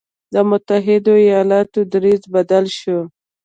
د 0.33 0.35
متحدو 0.49 1.13
ایالتونو 1.25 1.89
دریځ 1.91 2.21
بدل 2.33 2.65
شو. 2.79 2.99